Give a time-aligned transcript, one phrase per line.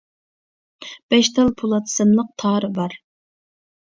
[1.13, 2.97] بەش تال پولات سىملىق تارى بار.